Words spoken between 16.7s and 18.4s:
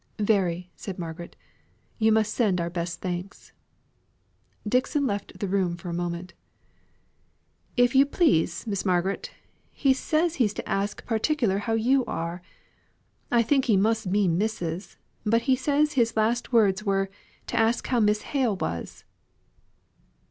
were, to ask how Miss